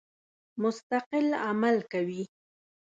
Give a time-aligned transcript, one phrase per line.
[0.63, 2.23] مستقل عمل کوي.